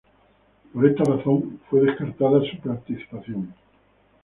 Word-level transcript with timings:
Por 0.73 0.83
esta 0.87 1.03
razón 1.03 1.59
fue 1.69 1.81
descartada 1.81 2.41
su 2.49 2.57
participación. 2.59 3.53